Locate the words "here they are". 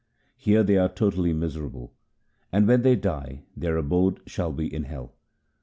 0.35-0.89